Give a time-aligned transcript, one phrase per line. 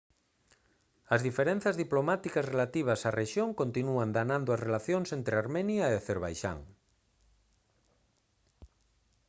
[1.13, 6.59] as diferenzas diplomáticas relativas á rexión continúan danando as relacións entre armenia e acerbaixán